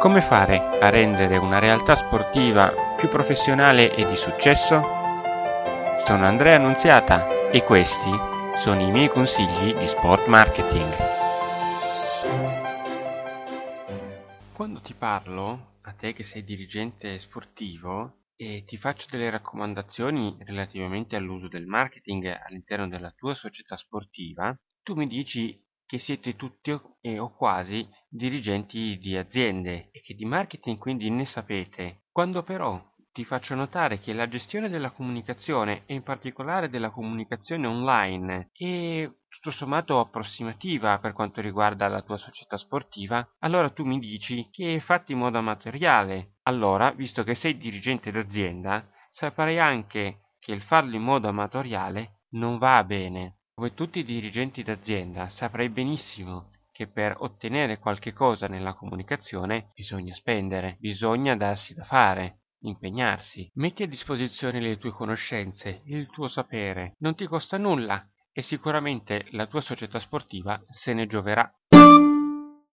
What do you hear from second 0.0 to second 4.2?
Come fare a rendere una realtà sportiva più professionale e di